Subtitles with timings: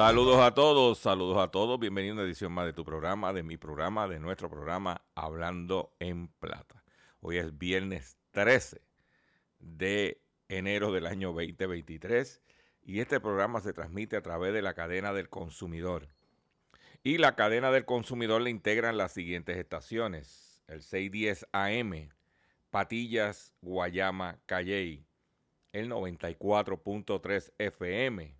[0.00, 1.78] Saludos a todos, saludos a todos.
[1.78, 5.92] Bienvenido a una edición más de tu programa, de mi programa, de nuestro programa Hablando
[5.98, 6.82] en Plata.
[7.20, 8.80] Hoy es viernes 13
[9.58, 12.40] de enero del año 2023
[12.82, 16.08] y este programa se transmite a través de la cadena del consumidor.
[17.02, 22.08] Y la cadena del consumidor le integran las siguientes estaciones: el 610 AM,
[22.70, 25.04] Patillas, Guayama, Calley,
[25.72, 28.39] el 94.3 FM,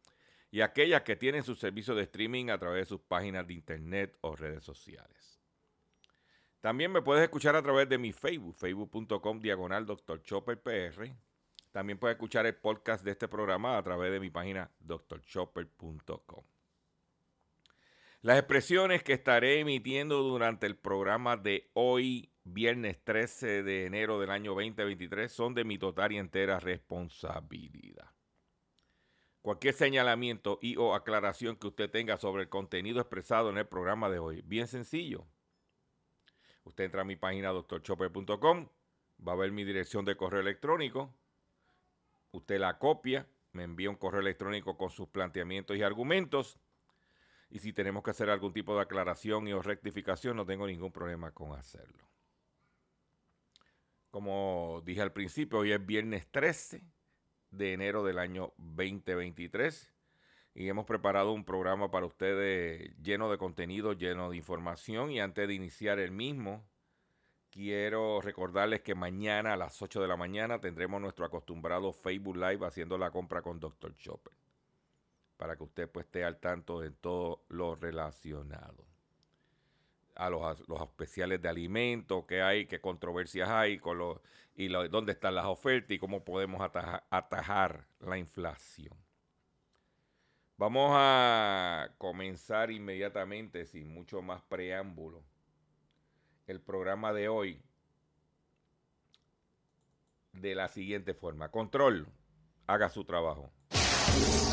[0.51, 4.17] y aquellas que tienen su servicio de streaming a través de sus páginas de internet
[4.19, 5.41] o redes sociales.
[6.59, 10.21] También me puedes escuchar a través de mi Facebook, facebook.com diagonal Dr.
[10.21, 11.15] Chopper PR.
[11.71, 16.43] También puedes escuchar el podcast de este programa a través de mi página drchopper.com.
[18.21, 24.29] Las expresiones que estaré emitiendo durante el programa de hoy, viernes 13 de enero del
[24.29, 28.11] año 2023, son de mi total y entera responsabilidad.
[29.41, 34.07] Cualquier señalamiento y o aclaración que usted tenga sobre el contenido expresado en el programa
[34.09, 35.25] de hoy, bien sencillo.
[36.63, 38.69] Usted entra a mi página drchopper.com,
[39.27, 41.11] va a ver mi dirección de correo electrónico,
[42.29, 46.59] usted la copia, me envía un correo electrónico con sus planteamientos y argumentos,
[47.49, 50.91] y si tenemos que hacer algún tipo de aclaración y o rectificación, no tengo ningún
[50.91, 52.07] problema con hacerlo.
[54.11, 56.83] Como dije al principio, hoy es viernes 13
[57.51, 59.91] de enero del año 2023
[60.53, 65.47] y hemos preparado un programa para ustedes lleno de contenido, lleno de información y antes
[65.47, 66.65] de iniciar el mismo,
[67.49, 72.65] quiero recordarles que mañana a las 8 de la mañana tendremos nuestro acostumbrado Facebook Live
[72.65, 73.95] haciendo la compra con Dr.
[73.95, 74.33] Chopper
[75.37, 78.90] para que usted pues, esté al tanto de todo lo relacionado
[80.15, 84.19] a los, los especiales de alimentos que hay, qué controversias hay con los,
[84.55, 88.95] y dónde están las ofertas y cómo podemos ataja, atajar la inflación.
[90.57, 95.23] Vamos a comenzar inmediatamente, sin mucho más preámbulo,
[96.45, 97.61] el programa de hoy
[100.33, 101.49] de la siguiente forma.
[101.49, 102.07] Control,
[102.67, 103.51] haga su trabajo.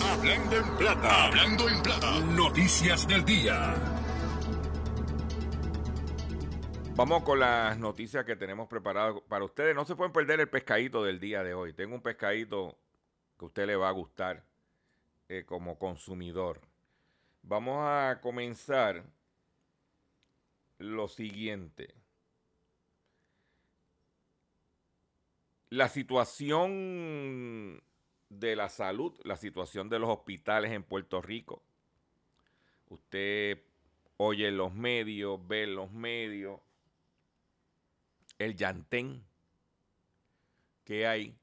[0.02, 2.20] Hablando en plata, hablando en plata.
[2.20, 4.07] Noticias del día.
[6.98, 9.72] Vamos con las noticias que tenemos preparadas para ustedes.
[9.72, 11.72] No se pueden perder el pescadito del día de hoy.
[11.72, 12.76] Tengo un pescadito
[13.38, 14.42] que a usted le va a gustar
[15.28, 16.60] eh, como consumidor.
[17.42, 19.04] Vamos a comenzar
[20.78, 21.94] lo siguiente.
[25.70, 27.80] la situación
[28.28, 31.62] de la salud, la situación de los hospitales en Puerto Rico.
[32.88, 33.62] Usted
[34.16, 36.58] oye los medios, ve los medios
[38.38, 39.24] el llantén
[40.84, 41.36] que hay.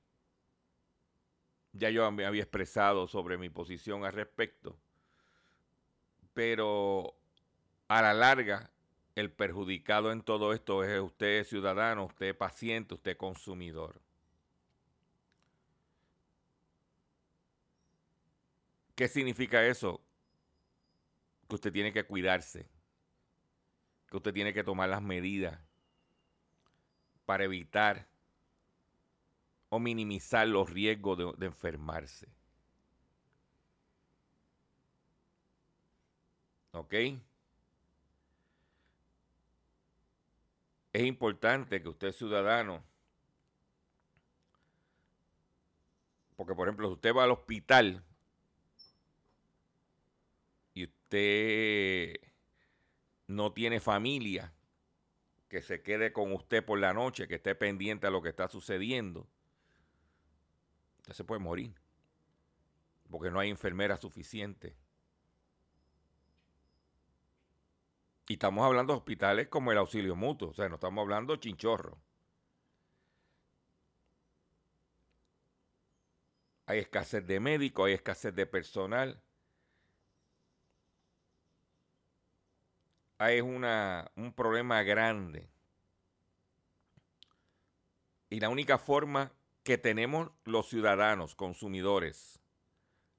[1.73, 4.77] Ya yo me había expresado sobre mi posición al respecto.
[6.33, 7.15] Pero
[7.87, 8.71] a la larga,
[9.15, 14.01] el perjudicado en todo esto es usted ciudadano, usted paciente, usted consumidor.
[18.95, 20.01] ¿Qué significa eso?
[21.49, 22.67] Que usted tiene que cuidarse,
[24.09, 25.59] que usted tiene que tomar las medidas
[27.25, 28.07] para evitar
[29.69, 32.27] o minimizar los riesgos de, enfermarse.
[36.71, 36.93] ¿Ok?
[40.93, 42.83] Es importante que usted ciudadano,
[46.35, 48.03] porque por ejemplo, si usted va al hospital
[51.15, 52.19] usted
[53.27, 54.53] no tiene familia
[55.55, 58.49] que se quede con usted por la noche, que esté pendiente a lo que está
[58.49, 59.25] sucediendo,
[60.97, 61.73] usted se puede morir.
[63.09, 64.75] Porque no hay enfermera suficiente.
[68.27, 71.39] Y estamos hablando de hospitales como el auxilio mutuo, o sea, no estamos hablando de
[71.39, 71.97] chinchorro.
[76.65, 79.21] Hay escasez de médicos, hay escasez de personal.
[83.19, 85.49] Es una, un problema grande.
[88.29, 89.31] Y la única forma
[89.63, 92.39] que tenemos los ciudadanos, consumidores,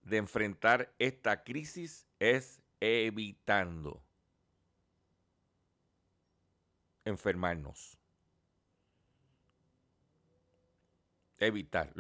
[0.02, 4.02] de enfrentar esta crisis es evitando
[7.04, 7.98] enfermarnos.
[11.38, 11.93] Evitar,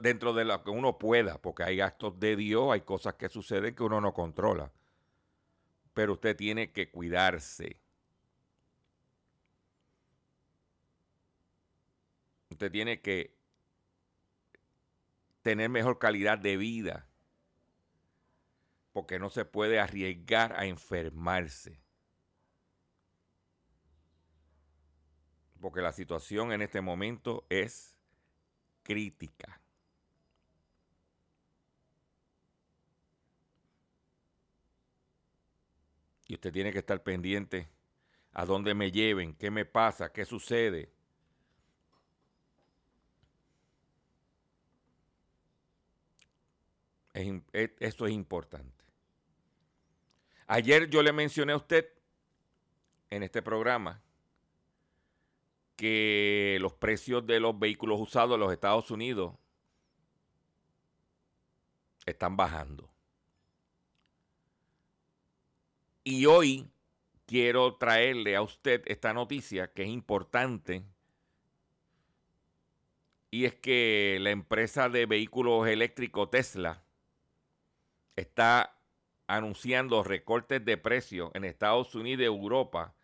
[0.00, 3.74] dentro de lo que uno pueda, porque hay gastos de Dios, hay cosas que suceden
[3.74, 4.70] que uno no controla
[5.94, 7.80] pero usted tiene que cuidarse.
[12.50, 13.34] Usted tiene que
[15.42, 17.08] tener mejor calidad de vida,
[18.92, 21.80] porque no se puede arriesgar a enfermarse.
[25.60, 27.96] Porque la situación en este momento es
[28.82, 29.61] crítica.
[36.26, 37.68] Y usted tiene que estar pendiente
[38.32, 40.90] a dónde me lleven, qué me pasa, qué sucede.
[47.52, 48.84] esto es importante.
[50.46, 51.86] Ayer yo le mencioné a usted
[53.10, 54.02] en este programa
[55.76, 59.34] que los precios de los vehículos usados en los Estados Unidos
[62.06, 62.91] están bajando.
[66.04, 66.68] Y hoy
[67.26, 70.84] quiero traerle a usted esta noticia que es importante.
[73.30, 76.82] Y es que la empresa de vehículos eléctricos Tesla
[78.16, 78.76] está
[79.28, 82.94] anunciando recortes de precios en Estados Unidos y Europa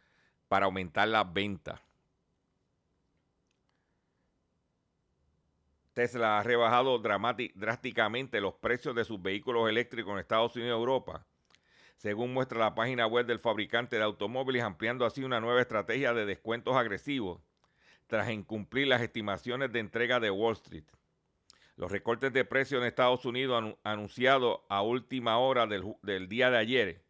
[0.49, 1.81] para aumentar las ventas.
[5.95, 11.27] Tesla ha rebajado drásticamente los precios de sus vehículos eléctricos en Estados Unidos y Europa
[11.99, 16.27] según muestra la página web del fabricante de automóviles, ampliando así una nueva estrategia de
[16.27, 17.41] descuentos agresivos
[18.07, 20.85] tras incumplir las estimaciones de entrega de Wall Street.
[21.77, 27.03] Los recortes de precios en Estados Unidos anunciados a última hora del, día de ayer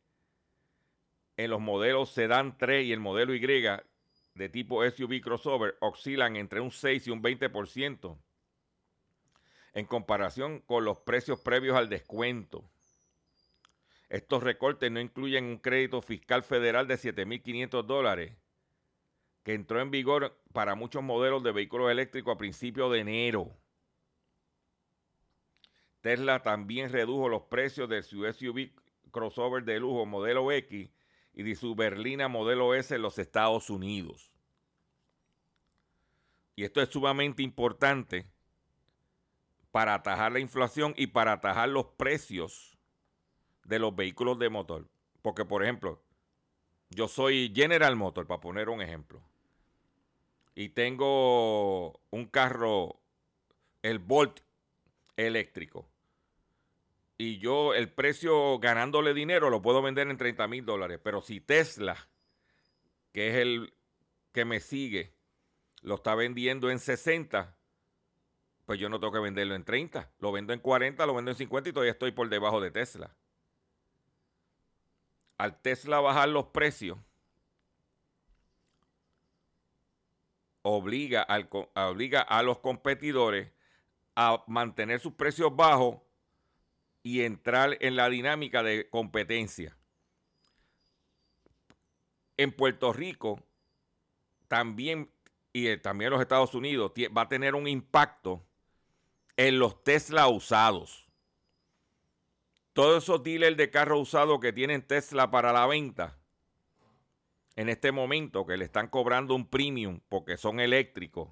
[1.36, 6.60] en los modelos Sedan 3 y el modelo Y de tipo SUV crossover oscilan entre
[6.60, 8.18] un 6 y un 20%
[9.74, 12.64] en comparación con los precios previos al descuento.
[14.08, 18.32] Estos recortes no incluyen un crédito fiscal federal de 7.500 dólares
[19.42, 23.56] que entró en vigor para muchos modelos de vehículos eléctricos a principios de enero.
[26.00, 28.70] Tesla también redujo los precios de su SUV
[29.10, 30.90] crossover de lujo modelo X
[31.34, 34.32] y de su berlina modelo S en los Estados Unidos.
[36.56, 38.26] Y esto es sumamente importante
[39.70, 42.77] para atajar la inflación y para atajar los precios
[43.68, 44.88] de los vehículos de motor.
[45.22, 46.02] Porque, por ejemplo,
[46.90, 49.22] yo soy General Motor, para poner un ejemplo.
[50.54, 52.98] Y tengo un carro,
[53.82, 54.40] el Volt
[55.16, 55.88] eléctrico.
[57.18, 60.98] Y yo el precio ganándole dinero lo puedo vender en 30 mil dólares.
[61.02, 61.96] Pero si Tesla,
[63.12, 63.74] que es el
[64.32, 65.12] que me sigue,
[65.82, 67.56] lo está vendiendo en 60,
[68.64, 70.12] pues yo no tengo que venderlo en 30.
[70.20, 73.14] Lo vendo en 40, lo vendo en 50 y todavía estoy por debajo de Tesla.
[75.38, 76.98] Al Tesla bajar los precios,
[80.62, 83.50] obliga, a los competidores
[84.16, 85.98] a mantener sus precios bajos
[87.02, 89.76] y entrar en la dinámica de competencia.
[92.36, 93.42] En Puerto Rico
[94.48, 95.10] también
[95.52, 98.44] y también en los Estados Unidos va a tener un impacto
[99.36, 101.07] en los Tesla usados.
[102.78, 106.16] Todos esos dealers de carros usados que tienen Tesla para la venta
[107.56, 111.28] en este momento que le están cobrando un premium porque son eléctricos,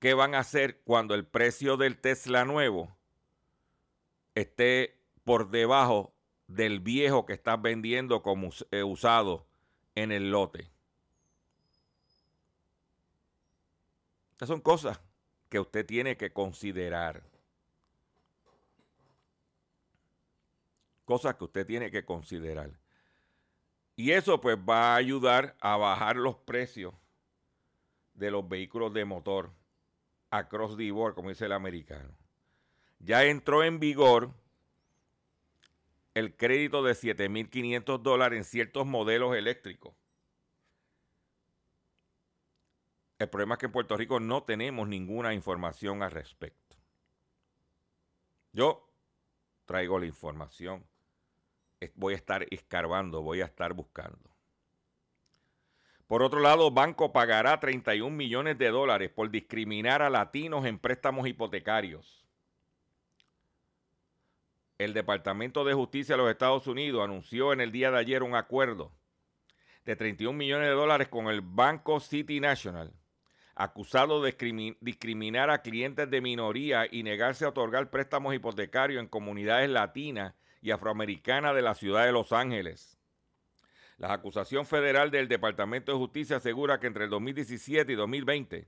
[0.00, 2.96] ¿qué van a hacer cuando el precio del Tesla nuevo
[4.34, 6.16] esté por debajo
[6.48, 9.46] del viejo que estás vendiendo como eh, usado
[9.94, 10.68] en el lote?
[14.32, 15.00] Estas son cosas
[15.48, 17.33] que usted tiene que considerar.
[21.04, 22.70] Cosas que usted tiene que considerar.
[23.96, 26.94] Y eso pues va a ayudar a bajar los precios
[28.14, 29.52] de los vehículos de motor
[30.30, 32.16] across the board, como dice el americano.
[32.98, 34.32] Ya entró en vigor
[36.14, 39.94] el crédito de 7.500 dólares en ciertos modelos eléctricos.
[43.18, 46.76] El problema es que en Puerto Rico no tenemos ninguna información al respecto.
[48.52, 48.88] Yo
[49.66, 50.84] traigo la información
[51.94, 54.34] voy a estar escarbando, voy a estar buscando.
[56.06, 61.26] Por otro lado, banco pagará 31 millones de dólares por discriminar a latinos en préstamos
[61.26, 62.24] hipotecarios.
[64.76, 68.34] El Departamento de Justicia de los Estados Unidos anunció en el día de ayer un
[68.34, 68.92] acuerdo
[69.84, 72.92] de 31 millones de dólares con el Banco City National,
[73.54, 74.34] acusado de
[74.80, 80.34] discriminar a clientes de minoría y negarse a otorgar préstamos hipotecarios en comunidades latinas
[80.64, 82.98] y afroamericana de la ciudad de Los Ángeles.
[83.98, 88.66] La acusación federal del Departamento de Justicia asegura que entre el 2017 y 2020,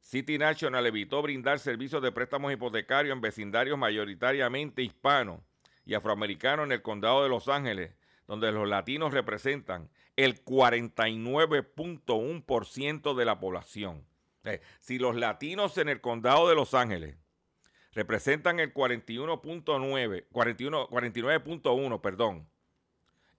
[0.00, 5.40] City National evitó brindar servicios de préstamos hipotecarios en vecindarios mayoritariamente hispanos
[5.86, 7.94] y afroamericanos en el condado de Los Ángeles,
[8.26, 14.06] donde los latinos representan el 49.1% de la población.
[14.80, 17.16] si los latinos en el condado de Los Ángeles
[17.94, 22.48] representan el 41.9, 41, 49.1, perdón.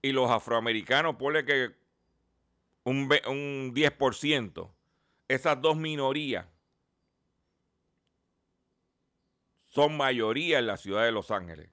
[0.02, 1.74] Y los afroamericanos, ponle que
[2.84, 4.70] un, un 10%.
[5.28, 6.46] Esas dos minorías
[9.64, 11.68] son mayoría en la ciudad de Los Ángeles.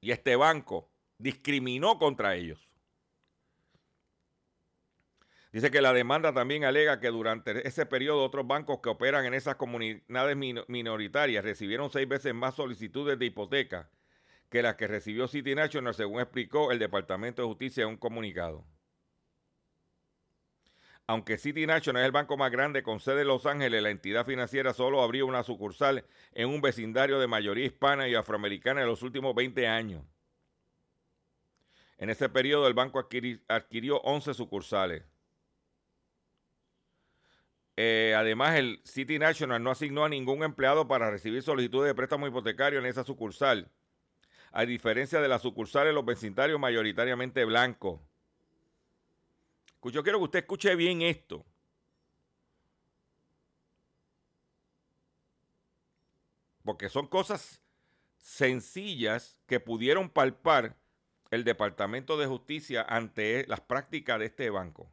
[0.00, 2.67] Y este banco discriminó contra ellos.
[5.50, 9.32] Dice que la demanda también alega que durante ese periodo otros bancos que operan en
[9.32, 10.36] esas comunidades
[10.68, 13.90] minoritarias recibieron seis veces más solicitudes de hipoteca
[14.50, 18.64] que las que recibió City National, según explicó el Departamento de Justicia en un comunicado.
[21.06, 24.26] Aunque City National es el banco más grande con sede en Los Ángeles, la entidad
[24.26, 29.02] financiera solo abrió una sucursal en un vecindario de mayoría hispana y afroamericana en los
[29.02, 30.04] últimos 20 años.
[31.96, 35.04] En ese periodo el banco adquirió 11 sucursales.
[37.80, 42.26] Eh, además, el City National no asignó a ningún empleado para recibir solicitudes de préstamo
[42.26, 43.70] hipotecario en esa sucursal,
[44.50, 48.00] a diferencia de las sucursales los vecindarios mayoritariamente blancos.
[49.84, 51.46] Yo quiero que usted escuche bien esto.
[56.64, 57.62] Porque son cosas
[58.16, 60.74] sencillas que pudieron palpar
[61.30, 64.92] el Departamento de Justicia ante las prácticas de este banco.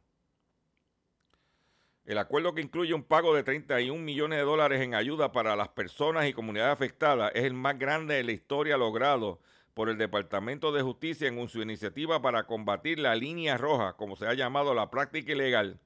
[2.06, 5.70] El acuerdo que incluye un pago de 31 millones de dólares en ayuda para las
[5.70, 9.40] personas y comunidades afectadas es el más grande de la historia logrado
[9.74, 14.28] por el Departamento de Justicia en su iniciativa para combatir la línea roja, como se
[14.28, 15.80] ha llamado la práctica ilegal,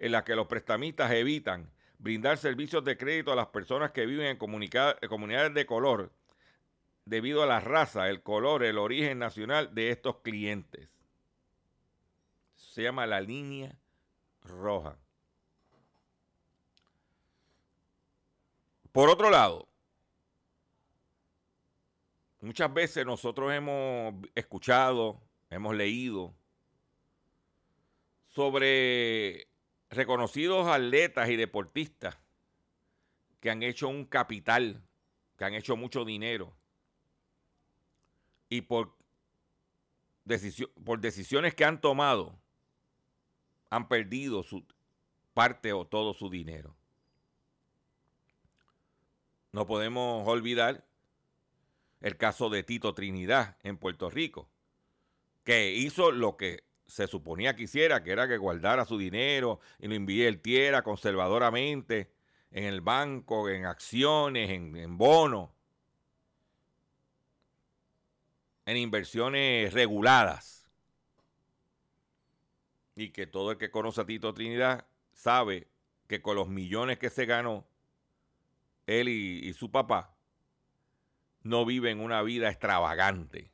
[0.00, 4.26] en la que los prestamistas evitan brindar servicios de crédito a las personas que viven
[4.26, 6.10] en comunidades de color
[7.04, 10.88] debido a la raza, el color, el origen nacional de estos clientes.
[12.56, 13.76] Se llama la línea
[14.42, 14.98] roja.
[18.92, 19.68] Por otro lado,
[22.40, 26.34] muchas veces nosotros hemos escuchado, hemos leído
[28.28, 29.48] sobre
[29.90, 32.18] reconocidos atletas y deportistas
[33.40, 34.82] que han hecho un capital,
[35.36, 36.54] que han hecho mucho dinero
[38.50, 38.94] y por,
[40.24, 42.38] decisiones que han tomado
[43.70, 44.66] han perdido su
[45.32, 46.76] parte o todo su dinero.
[49.52, 50.84] No podemos olvidar
[52.00, 54.48] el caso de Tito Trinidad en Puerto Rico,
[55.44, 59.88] que hizo lo que se suponía que hiciera, que era que guardara su dinero y
[59.88, 62.12] lo invirtiera conservadoramente
[62.50, 65.50] en el banco, en acciones, en, en bonos,
[68.66, 70.68] en inversiones reguladas.
[72.96, 75.68] Y que todo el que conoce a Tito Trinidad sabe
[76.06, 77.69] que con los millones que se ganó,
[78.90, 80.16] él y, su papá
[81.42, 83.50] no viven una vida extravagante.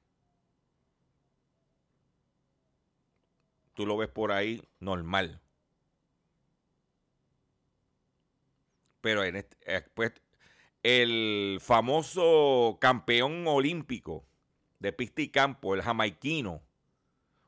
[3.74, 5.40] Tú lo ves por ahí normal.
[9.02, 10.12] Pero en este, eh, pues,
[10.82, 14.24] el famoso campeón olímpico
[14.78, 16.62] de pista y campo, el jamaiquino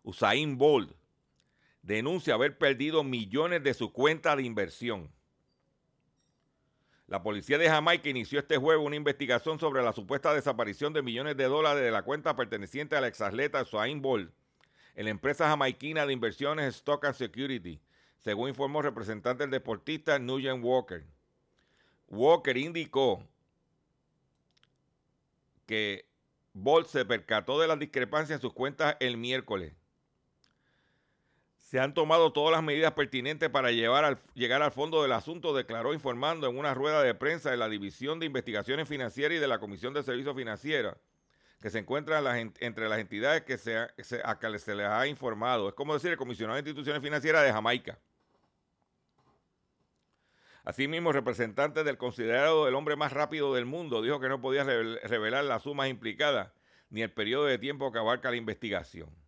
[0.02, 0.92] Usain Bolt,
[1.83, 5.11] denuncia haber perdido millones de su cuenta de inversión.
[7.08, 11.38] La policía de Jamaica inició este jueves una investigación sobre la supuesta desaparición de millones
[11.38, 14.30] de dólares de la cuenta perteneciente al exatleta Usain Bolt
[14.94, 17.80] en la empresa jamaiquina de inversiones Stock and Security,
[18.18, 21.02] según informó representante del deportista Nugent Walker.
[22.08, 23.24] Walker indicó
[25.64, 26.04] que
[26.52, 29.72] Bolt se percató de las discrepancias en sus cuentas el miércoles
[31.68, 35.54] se han tomado todas las medidas pertinentes para llevar al, llegar al fondo del asunto,
[35.54, 39.48] declaró informando en una rueda de prensa de la División de Investigaciones Financieras y de
[39.48, 40.96] la Comisión de Servicios Financieros,
[41.60, 45.68] que se encuentra entre las entidades que se, a que se les ha informado.
[45.68, 47.98] Es como decir el comisionado de instituciones financieras de Jamaica.
[50.64, 55.44] Asimismo, representante del considerado el hombre más rápido del mundo dijo que no podía revelar
[55.44, 56.50] las sumas implicadas
[56.88, 59.27] ni el periodo de tiempo que abarca la investigación.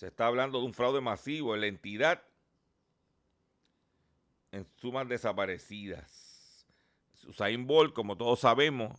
[0.00, 2.22] Se está hablando de un fraude masivo en la entidad
[4.50, 6.66] en sumas desaparecidas.
[7.28, 8.98] Usain Bolt, como todos sabemos,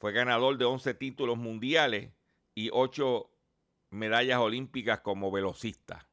[0.00, 2.10] fue ganador de 11 títulos mundiales
[2.56, 3.30] y 8
[3.90, 6.08] medallas olímpicas como velocista.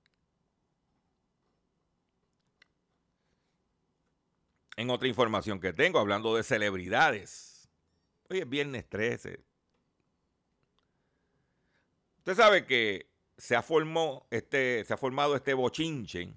[4.75, 7.67] En otra información que tengo, hablando de celebridades.
[8.29, 9.43] Hoy es viernes 13.
[12.19, 16.33] Usted sabe que se ha, formó este, se ha formado este bochinche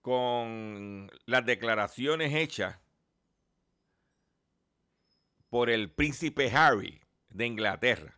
[0.00, 2.78] con las declaraciones hechas
[5.50, 8.16] por el príncipe Harry de Inglaterra.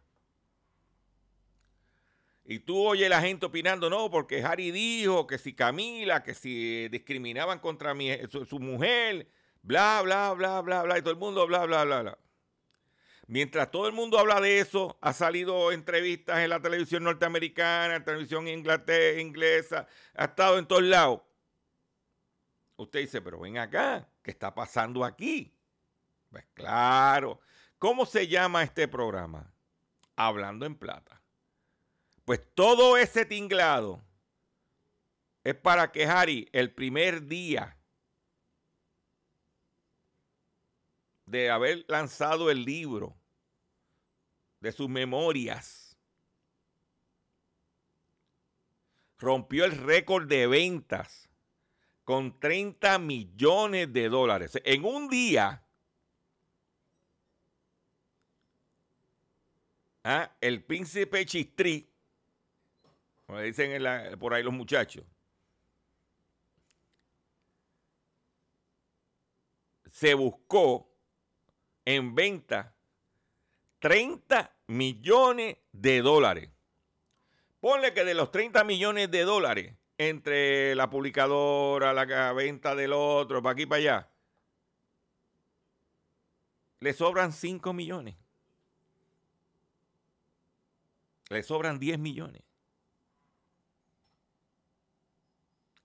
[2.44, 6.88] Y tú oyes la gente opinando, no, porque Harry dijo que si Camila, que si
[6.88, 9.28] discriminaban contra mi, su, su mujer,
[9.62, 12.18] bla, bla, bla, bla, bla, y todo el mundo bla, bla, bla, bla.
[13.28, 18.00] Mientras todo el mundo habla de eso, ha salido entrevistas en la televisión norteamericana, en
[18.00, 21.20] la televisión inglesa, ha estado en todos lados.
[22.76, 25.54] Usted dice, pero ven acá, ¿qué está pasando aquí?
[26.30, 27.38] Pues claro.
[27.78, 29.52] ¿Cómo se llama este programa?
[30.16, 31.20] Hablando en plata.
[32.24, 34.02] Pues todo ese tinglado
[35.44, 37.76] es para que Harry el primer día
[41.26, 43.17] de haber lanzado el libro
[44.60, 45.96] de sus memorias.
[49.18, 51.28] Rompió el récord de ventas
[52.04, 54.58] con 30 millones de dólares.
[54.64, 55.62] En un día,
[60.04, 60.32] ¿ah?
[60.40, 61.90] el príncipe Chistri,
[63.26, 63.82] como dicen
[64.18, 65.04] por ahí los muchachos,
[69.90, 70.88] se buscó
[71.84, 72.77] en venta
[73.78, 76.50] 30 millones de dólares.
[77.60, 83.42] Ponle que de los 30 millones de dólares, entre la publicadora, la venta del otro,
[83.42, 84.10] para aquí para allá,
[86.80, 88.16] le sobran 5 millones.
[91.28, 92.42] Le sobran 10 millones.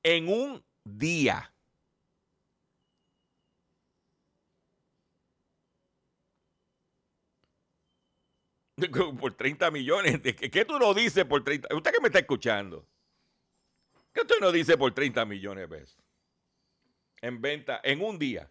[0.03, 1.52] En un día.
[9.19, 10.21] por 30 millones.
[10.21, 11.75] ¿Qué tú no dices por 30?
[11.75, 12.88] ¿Usted que me está escuchando?
[14.13, 15.97] ¿Qué usted no dice por 30 millones de pesos?
[17.21, 18.49] En venta, en un día.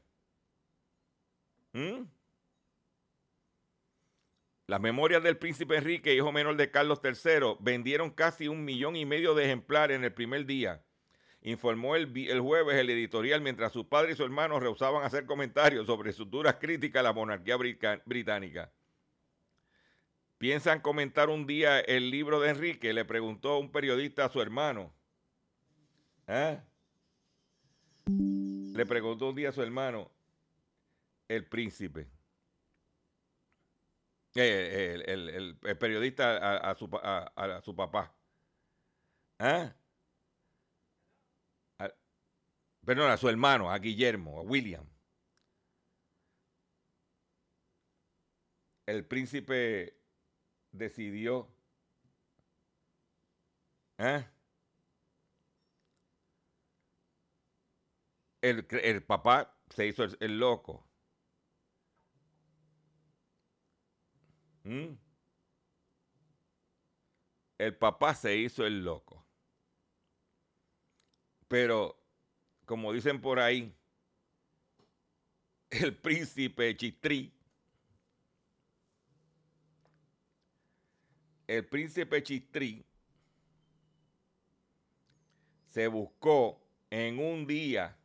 [1.72, 2.02] ¿Mm?
[4.66, 9.04] Las memorias del príncipe Enrique, hijo menor de Carlos III, vendieron casi un millón y
[9.04, 10.82] medio de ejemplares en el primer día.
[11.42, 15.86] Informó el, el jueves el editorial mientras su padre y su hermano rehusaban hacer comentarios
[15.86, 18.72] sobre sus duras críticas a la monarquía británica.
[20.42, 22.92] ¿Piensan comentar un día el libro de Enrique?
[22.92, 24.92] Le preguntó un periodista a su hermano.
[26.26, 26.60] ¿Eh?
[28.08, 30.10] Le preguntó un día a su hermano,
[31.28, 32.08] el príncipe.
[34.34, 38.12] Eh, el, periodista a, su, a, su, papá.
[39.38, 39.72] ¿Eh?
[42.84, 44.84] perdón, a su hermano, a Guillermo, a William.
[48.86, 50.01] El príncipe
[50.72, 51.48] decidió
[53.98, 54.24] ¿eh?
[58.42, 60.84] el, papá se hizo el, loco.
[64.64, 64.94] ¿Mm?
[67.58, 69.24] El papá se hizo el loco.
[71.46, 71.96] Pero,
[72.64, 73.72] como dicen por ahí,
[75.70, 77.32] el príncipe Chistrí,
[81.56, 82.84] el príncipe Chistrí
[85.68, 86.60] se buscó
[86.90, 87.96] en un día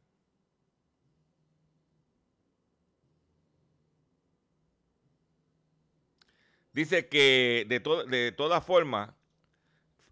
[6.74, 9.10] Dice que de, de todas formas,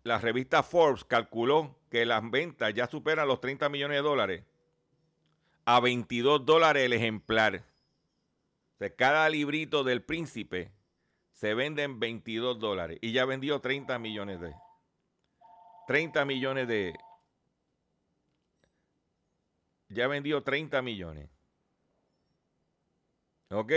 [0.01, 4.43] la revista Forbes calculó que las ventas ya superan los 30 millones de dólares
[5.65, 7.63] a 22 dólares el ejemplar.
[8.79, 10.71] O cada librito del príncipe
[11.35, 14.55] se vende en 22 dólares y ya vendió 30 millones de
[15.85, 16.95] 30 millones de
[19.89, 21.29] ya vendió 30 millones.
[23.49, 23.71] ¿Ok?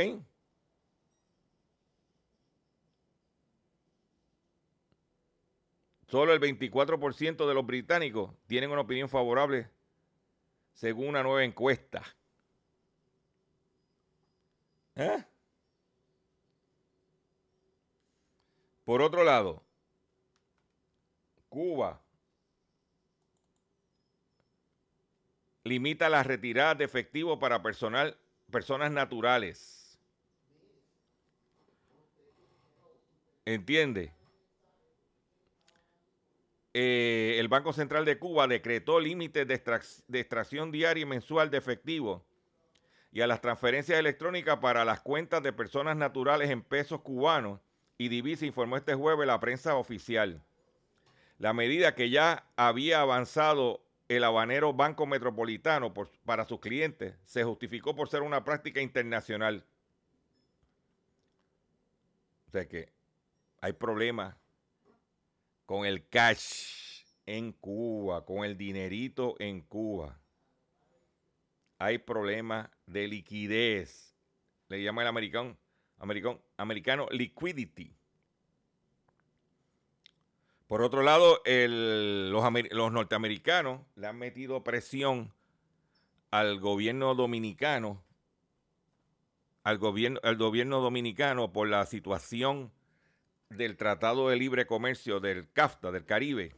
[6.07, 9.68] Solo el 24% de los británicos tienen una opinión favorable
[10.75, 12.03] según una nueva encuesta.
[14.94, 15.25] ¿Eh?
[18.88, 19.62] Por otro lado,
[21.51, 22.01] Cuba
[25.62, 28.16] limita la retirada de efectivo para personal,
[28.51, 29.98] personas naturales.
[33.44, 34.14] ¿Entiende?
[36.72, 42.24] Eh, el Banco Central de Cuba decretó límites de, extracción diaria y mensual de efectivo
[43.12, 47.61] y a las transferencias electrónicas para las cuentas de personas naturales en pesos cubanos
[47.99, 50.41] y divisa, informó este jueves la prensa oficial.
[51.39, 55.93] La medida que ya había avanzado el habanero Banco Metropolitano
[56.25, 59.65] para sus clientes se justificó por ser una práctica internacional.
[62.47, 62.91] O sea que
[63.61, 64.37] hay problemas
[65.67, 70.19] con el cash en Cuba, con el dinerito en Cuba.
[71.79, 74.17] Hay problemas de liquidez.
[74.69, 75.57] Le llama el americano,
[75.99, 77.93] americano, americano liquidity.
[80.67, 85.33] Por otro lado, los, norteamericanos le han metido presión
[86.31, 88.03] al gobierno dominicano,
[89.65, 92.71] al gobierno, al gobierno dominicano por la situación
[93.49, 96.55] del Tratado de Libre Comercio del CAFTA, del Caribe,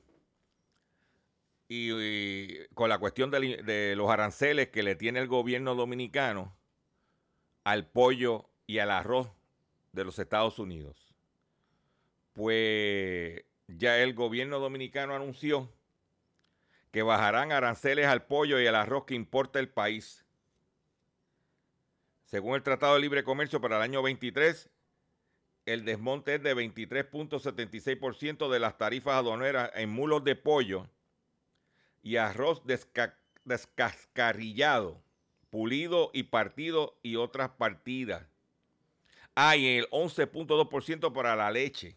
[1.69, 6.57] y, con la cuestión de, los aranceles que le tiene el gobierno dominicano
[7.63, 9.29] al pollo y al arroz
[9.91, 11.13] de los Estados Unidos.
[12.35, 15.69] Pues ya el gobierno dominicano anunció
[16.93, 20.25] que bajarán aranceles al pollo y al arroz que importa el país.
[22.27, 24.71] Según el Tratado de Libre Comercio para el año 23,
[25.67, 30.87] el desmonte es de 23.76% de las tarifas aduaneras en mulos de pollo
[32.05, 32.63] y arroz
[33.45, 35.03] descascarillado,
[35.51, 38.31] pulido y partido y otras partidas.
[39.43, 41.97] Hay el 11.2% para la leche.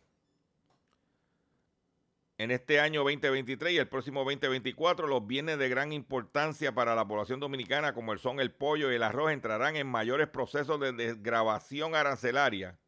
[2.38, 7.06] En este año 2023 y el próximo 2024, los bienes de gran importancia para la
[7.06, 11.96] población dominicana, como son el pollo y el arroz, entrarán en mayores procesos de desgrabación
[11.96, 12.80] arancelaria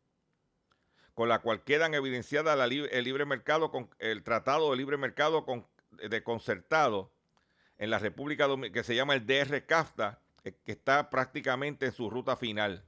[1.15, 5.45] con la cual quedan evidenciadas el libre mercado con el tratado de libre mercado
[5.91, 7.11] de concertado
[7.77, 11.91] en la República Dominicana que se llama el DR CAFTA, eh, que está prácticamente en
[11.91, 12.85] su ruta final.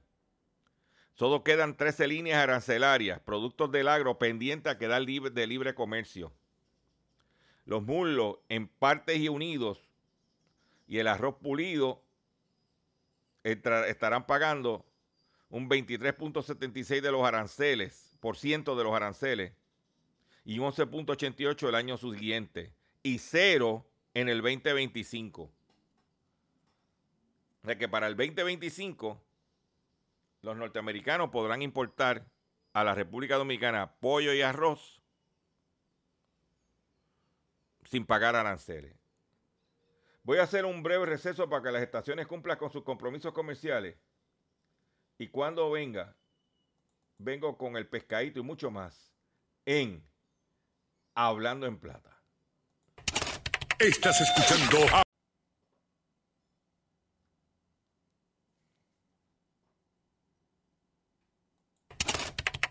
[1.18, 6.32] Solo quedan 13 líneas arancelarias, productos del agro pendientes a quedar de libre comercio.
[7.64, 9.80] Los muslos en partes y unidos
[10.86, 12.04] y el arroz pulido
[13.42, 14.86] estarán pagando
[15.50, 19.54] un 23.76 de los aranceles por ciento de los aranceles
[20.44, 25.42] y 11.88 el año siguiente y cero en el 2025.
[25.42, 25.50] O
[27.64, 29.20] sea que para el 2025
[30.42, 32.26] los norteamericanos podrán importar
[32.72, 35.02] a la República Dominicana pollo y arroz
[37.84, 38.94] sin pagar aranceles.
[40.22, 43.96] Voy a hacer un breve receso para que las estaciones cumplan con sus compromisos comerciales.
[45.16, 46.14] Y cuando venga,
[47.16, 49.14] vengo con el pescadito y mucho más
[49.64, 50.06] en
[51.14, 52.22] Hablando en Plata.
[53.78, 55.07] Estás escuchando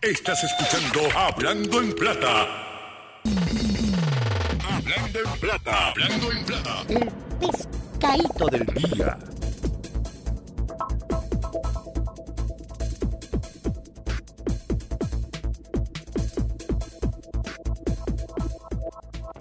[0.00, 2.46] Estás escuchando Hablando en Plata.
[4.62, 5.88] Hablando en Plata.
[5.88, 6.84] Hablando en Plata.
[6.88, 9.18] El pescadito del día.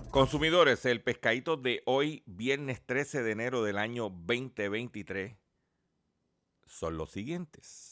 [0.10, 5.38] Consumidores, el pescadito de hoy, viernes 13 de enero del año 2023,
[6.65, 7.87] son los siguientes.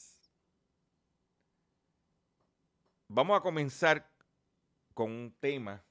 [3.15, 4.11] Vamos a comenzar
[4.93, 5.81] con un tema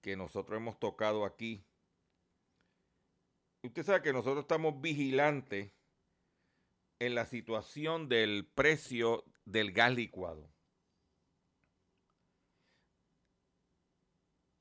[0.00, 1.62] que nosotros hemos tocado aquí.
[3.62, 5.70] Usted sabe que nosotros estamos vigilantes
[6.98, 10.50] en la situación del precio del gas licuado.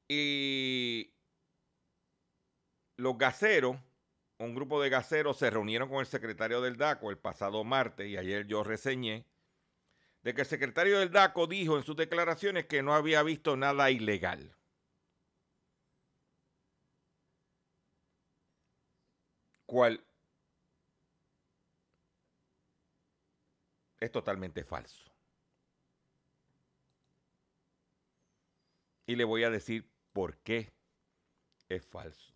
[0.10, 1.14] Y
[2.98, 3.78] los gaseros,
[4.38, 8.18] un grupo de gaseros se reunieron con el secretario del DACO el pasado martes y
[8.18, 9.26] ayer yo reseñé
[10.26, 13.92] de que el secretario del DACO dijo en sus declaraciones que no había visto nada
[13.92, 14.56] ilegal.
[19.68, 20.04] ¿Cuál?
[24.00, 25.06] Es totalmente falso.
[29.06, 30.74] Y le voy a decir por qué
[31.70, 32.35] es falso.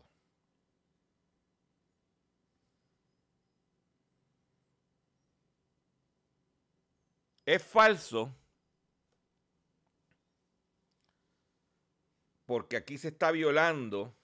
[7.50, 8.32] Es falso
[12.46, 14.16] porque aquí se está violando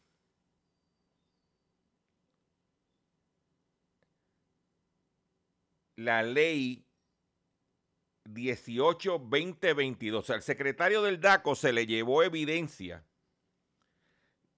[5.95, 6.85] la ley
[8.25, 10.13] 18-2022.
[10.13, 13.03] O sea, el secretario del DACO se le llevó evidencia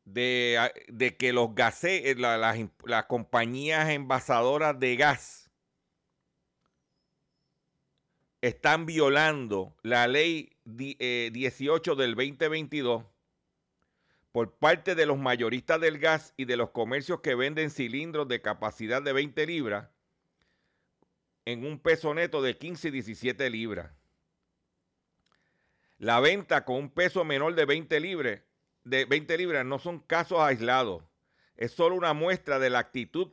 [0.03, 5.46] de, que los gases, las compañías envasadoras de gas
[8.41, 13.04] están violando la ley 18 eh, del 2022
[14.32, 18.41] por parte de los mayoristas del gas y de los comercios que venden cilindros de
[18.41, 19.89] capacidad de 20 libras
[21.45, 23.91] en un peso neto de 15 y 17 libras.
[25.97, 28.41] La venta con un peso menor de 20 libras,
[28.84, 31.04] de 20 libras no son casos aislados.
[31.56, 33.32] Es solo una muestra de la actitud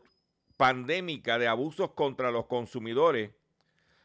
[0.57, 3.33] pandémica de abusos contra los consumidores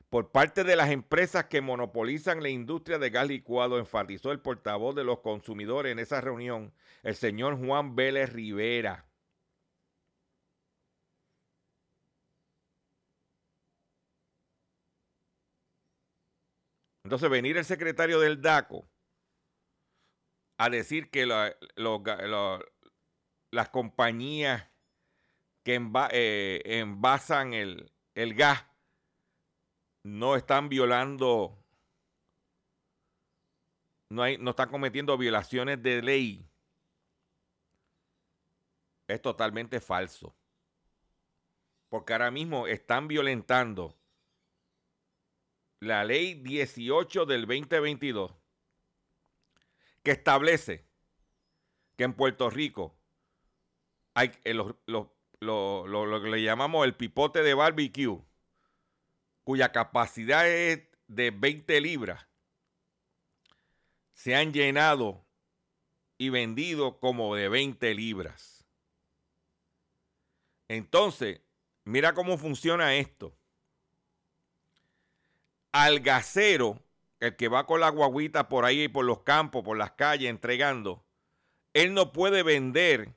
[0.10, 4.96] por parte de las empresas que monopolizan la industria de gas licuado, enfatizó el portavoz
[4.96, 9.06] de los consumidores en esa reunión, el señor Juan Vélez Rivera.
[17.04, 18.88] Entonces, venir el secretario del DACO
[20.58, 21.56] a decir que las
[23.70, 24.70] compañías
[25.64, 25.80] que
[26.12, 28.69] eh, envasan el, el gas
[30.04, 31.58] no están violando,
[34.10, 36.50] no, hay, no están cometiendo violaciones de ley,
[39.08, 40.36] es totalmente falso.
[41.90, 43.98] Porque ahora mismo están violentando
[45.80, 48.32] la ley 18 del 2022
[50.04, 50.86] que establece
[51.96, 52.96] que en Puerto Rico
[54.14, 54.78] hay eh, lo,
[55.40, 58.22] lo que le llamamos el pipote de barbecue
[59.50, 62.24] cuya capacidad es de 20 libras,
[64.14, 65.26] se han llenado
[66.20, 68.64] y vendido como de 20 libras.
[70.68, 71.42] Entonces,
[71.84, 73.36] mira cómo funciona esto.
[75.72, 76.84] Al gasero,
[77.20, 81.04] el que va con la guaguita por ahí, por los campos, por las calles, entregando,
[81.74, 83.16] él no puede vender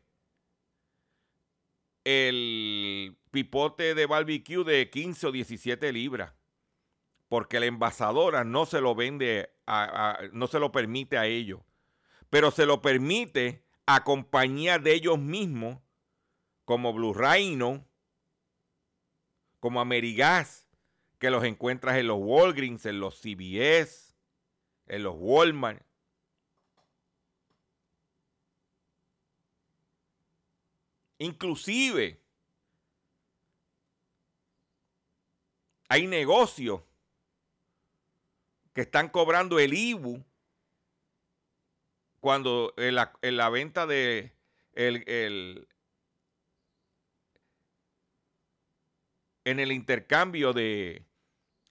[2.04, 6.34] el pipote de barbecue de 15 o 17 libras,
[7.28, 9.50] porque la envasadora no se lo vende,
[10.32, 11.60] no se lo permite a ellos,
[12.30, 15.78] pero se lo permite a compañías de ellos mismos,
[16.64, 17.86] como Blue Rhino,
[19.60, 20.68] como Amerigas,
[21.18, 24.16] que los encuentras en los Walgreens, en los CBS,
[24.86, 25.84] en los Walmart.
[31.22, 32.20] Inclusive
[35.88, 36.80] hay negocios
[38.74, 40.24] que están cobrando el IBU
[42.18, 42.96] cuando en
[43.36, 44.32] la, venta de
[44.72, 45.68] el,
[49.44, 51.04] en el intercambio de,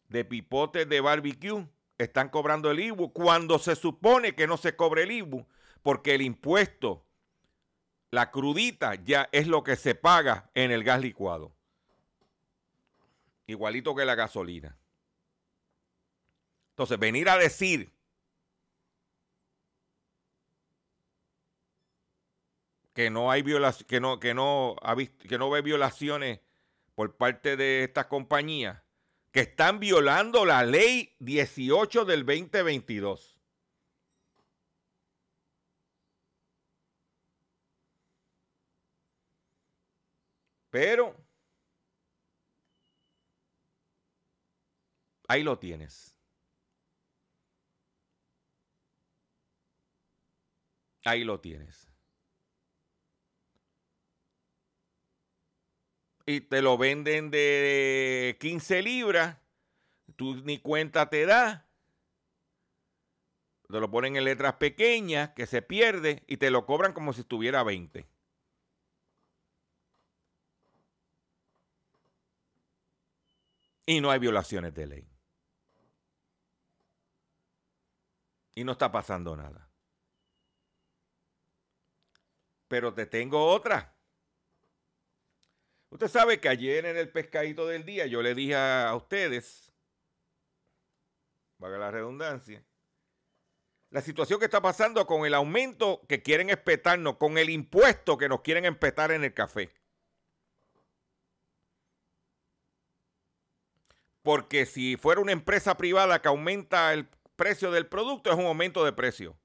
[0.07, 5.03] de pipotes de barbecue están cobrando el IBU cuando se supone que no se cobre
[5.03, 5.45] el IBU
[5.83, 7.05] porque el impuesto,
[8.11, 11.55] la crudita ya es lo que se paga en el gas licuado.
[13.47, 14.77] Igualito que la gasolina.
[16.71, 17.91] Entonces, venir a decir
[22.93, 24.75] que no hay violaciones, que no, que no
[25.27, 26.41] que no ve violaciones
[26.95, 28.81] por parte de estas compañías
[29.31, 33.40] que están violando la ley 18 del 2022.
[40.71, 41.15] Pero
[45.27, 46.15] ahí lo tienes.
[51.03, 51.91] Ahí lo tienes.
[56.25, 59.37] y te lo venden de 15 libras,
[60.15, 61.67] tú ni cuenta te da,
[63.69, 67.21] te lo ponen en letras pequeñas que se pierde y te lo cobran como si
[67.21, 68.05] estuviera 20.
[73.91, 75.05] Y no hay violaciones de ley.
[78.55, 79.69] Y no está pasando nada.
[82.69, 83.93] Pero te tengo otra.
[85.89, 89.73] Usted sabe que ayer en el pescadito del día yo le dije a ustedes,
[91.57, 92.65] valga la redundancia,
[93.89, 98.29] la situación que está pasando con el aumento que quieren espetarnos, con el impuesto que
[98.29, 99.80] nos quieren espetar en el café.
[104.21, 108.85] Porque si fuera una empresa privada que aumenta el precio del producto, es un aumento
[108.85, 109.37] de precio.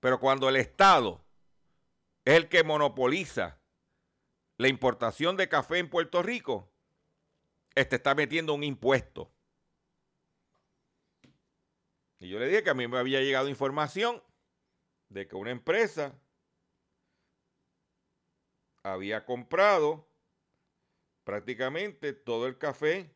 [0.00, 1.24] Pero cuando el Estado
[2.24, 3.60] es el que monopoliza
[4.56, 6.70] la importación de café en Puerto Rico,
[7.74, 9.30] este está metiendo un impuesto.
[12.18, 14.22] Y yo le dije que a mí me había llegado información
[15.08, 16.18] de que una empresa
[18.82, 20.08] había comprado
[21.24, 23.15] prácticamente todo el café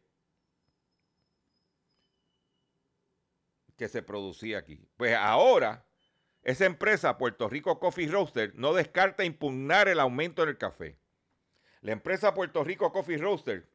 [3.80, 4.86] que se producía aquí.
[4.98, 5.86] Pues ahora,
[6.42, 10.98] esa empresa, Puerto Rico Coffee Roaster, no descarta impugnar el aumento en el café.
[11.80, 13.70] La empresa Puerto Rico Coffee Roaster,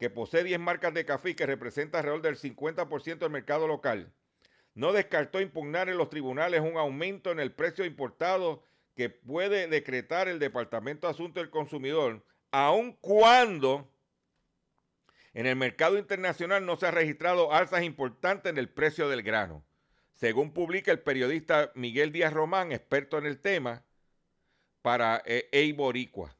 [0.00, 4.12] que posee 10 marcas de café y que representa alrededor del 50% del mercado local,
[4.74, 8.64] no descartó impugnar en los tribunales un aumento en el precio importado
[8.96, 13.88] que puede decretar el Departamento de Asuntos del Consumidor, aun cuando
[15.36, 19.62] en el mercado internacional no se ha registrado alzas importantes en el precio del grano.
[20.14, 23.84] Según publica el periodista Miguel Díaz Román, experto en el tema,
[24.80, 26.34] para eh, Eiboricua.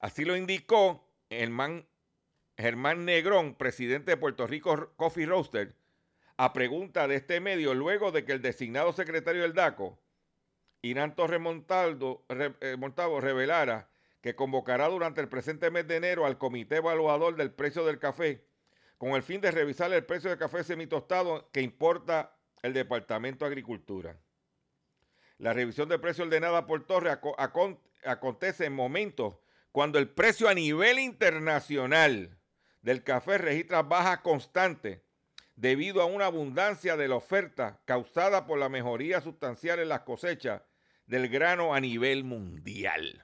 [0.00, 1.86] Así lo indicó Germán,
[2.58, 5.76] Germán Negrón, presidente de Puerto Rico Coffee Roaster,
[6.36, 10.00] a pregunta de este medio luego de que el designado secretario del DACO,
[10.82, 13.88] Irán Torres eh, Montalvo, revelara
[14.24, 18.42] que convocará durante el presente mes de enero al comité evaluador del precio del café
[18.96, 23.50] con el fin de revisar el precio del café semitostado que importa el Departamento de
[23.50, 24.16] Agricultura.
[25.36, 27.18] La revisión de precio ordenada por Torres
[28.06, 29.36] acontece en momentos
[29.72, 32.38] cuando el precio a nivel internacional
[32.80, 35.04] del café registra baja constante
[35.54, 40.62] debido a una abundancia de la oferta causada por la mejoría sustancial en las cosechas
[41.04, 43.20] del grano a nivel mundial.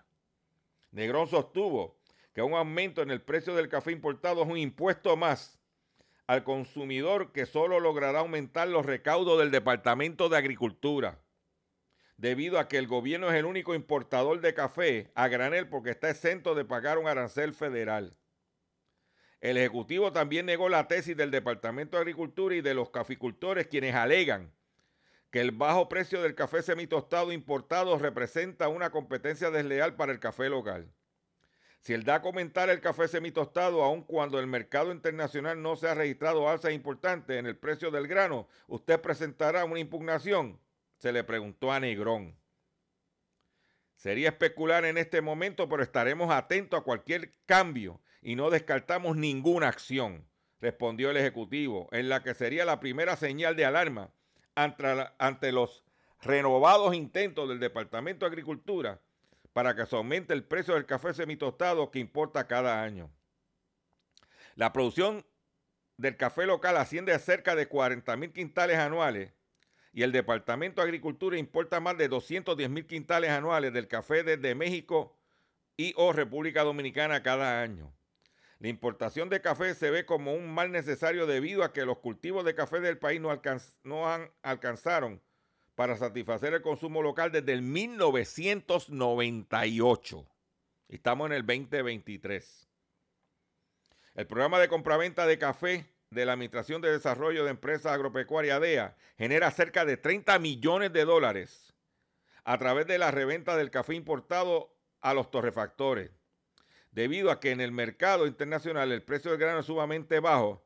[0.93, 1.99] Negrón sostuvo
[2.33, 5.59] que un aumento en el precio del café importado es un impuesto más
[6.27, 11.19] al consumidor que solo logrará aumentar los recaudos del Departamento de Agricultura
[12.17, 16.11] debido a que el gobierno es el único importador de café a granel porque está
[16.11, 18.19] exento de pagar un arancel federal.
[19.41, 23.95] El Ejecutivo también negó la tesis del Departamento de Agricultura y de los caficultores quienes
[23.95, 24.53] alegan
[25.31, 30.49] que el bajo precio del café semitostado importado representa una competencia desleal para el café
[30.49, 30.93] local.
[31.81, 35.95] Si el da comentar el café semitostado, aun cuando el mercado internacional no se ha
[35.95, 40.61] registrado alzas importantes en el precio del grano, usted presentará una impugnación
[41.01, 42.37] se le preguntó a Negrón.
[43.97, 49.69] Sería especular en este momento, pero estaremos atentos a cualquier cambio y no descartamos ninguna
[49.69, 50.29] acción,
[50.61, 54.13] respondió el Ejecutivo, en la que sería la primera señal de alarma
[54.65, 55.85] ante, los
[56.21, 59.01] renovados intentos del Departamento de Agricultura
[59.53, 63.11] para que se aumente el precio del café semitostado que importa cada año.
[64.55, 65.25] La producción
[65.97, 69.33] del café local asciende a cerca de 40 mil quintales anuales
[69.93, 74.55] y el Departamento de Agricultura importa más de 210 mil quintales anuales del café desde
[74.55, 75.17] México
[75.77, 77.93] y o República Dominicana cada año.
[78.61, 82.45] La importación de café se ve como un mal necesario debido a que los cultivos
[82.45, 83.41] de café del país no, han,
[84.43, 85.23] alcanzaron
[85.75, 90.29] para satisfacer el consumo local desde el 1998.
[90.89, 92.69] Estamos en el 2023.
[94.15, 98.95] El programa de compraventa de café de la Administración de Desarrollo de Empresas Agropecuarias DEA
[99.17, 101.73] genera cerca de 30 millones de dólares
[102.45, 106.20] a través de la reventa del café importado a los torrefactores.
[106.93, 110.65] Debido a que en el mercado internacional el precio del grano es sumamente bajo,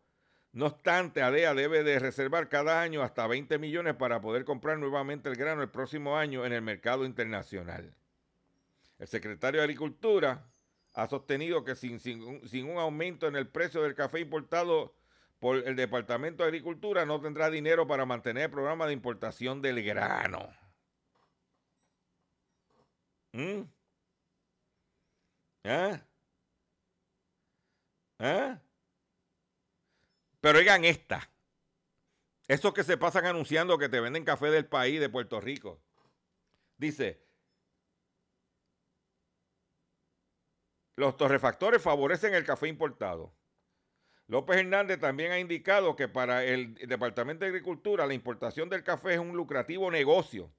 [0.53, 5.29] no obstante, ADEA debe de reservar cada año hasta 20 millones para poder comprar nuevamente
[5.29, 7.93] el grano el próximo año en el mercado internacional.
[9.01, 10.47] El secretario de Agricultura
[10.93, 14.95] ha sostenido que sin, un aumento en el precio del café importado
[15.41, 19.83] por el Departamento de Agricultura no tendrá dinero para mantener el programa de importación del
[19.83, 20.49] grano.
[23.33, 23.63] ¿Mm?
[25.65, 26.01] ¿Ah?
[28.19, 28.61] ¿Ah?
[30.41, 31.31] Pero oigan esta.
[32.47, 35.81] Estos que se pasan anunciando que te venden café del país, de Puerto Rico.
[36.77, 37.23] Dice,
[40.97, 43.33] los torrefactores favorecen el café importado.
[44.27, 49.15] López Hernández también ha indicado que para el Departamento de Agricultura la importación del café
[49.15, 50.51] es un lucrativo negocio.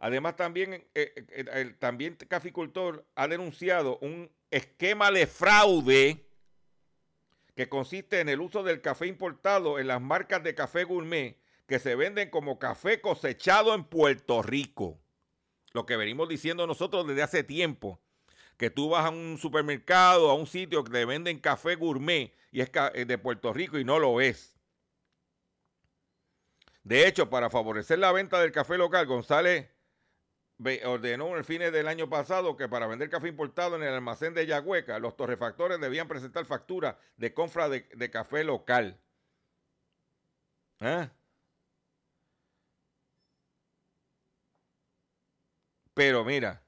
[0.00, 6.27] Además, también, eh, eh, el, también Caficultor ha denunciado un esquema de fraude
[7.58, 11.80] que consiste en el uso del café importado en las marcas de café gourmet que
[11.80, 15.00] se venden como café cosechado en Puerto Rico.
[15.72, 18.00] Lo que venimos diciendo nosotros desde hace tiempo
[18.58, 22.60] que tú vas a un supermercado, a un sitio que te venden café gourmet y
[22.60, 24.54] es eh, de Puerto Rico y no lo es.
[26.84, 29.68] De hecho, para favorecer la venta del café local, González
[30.84, 34.34] ordenó en el fin del año pasado que para vender café importado en el almacén
[34.34, 38.98] de Yagüeca, los torrefactores debían presentar factura de compra de, café local.
[40.80, 41.08] ¿Eh?
[45.94, 46.62] Pero mira,